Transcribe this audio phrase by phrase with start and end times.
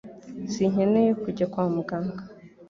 [0.53, 2.23] Sinkeneye kujya kwa muganga